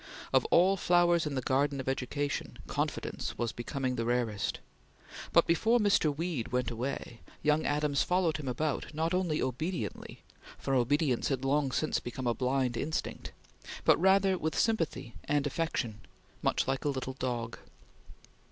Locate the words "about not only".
8.47-9.43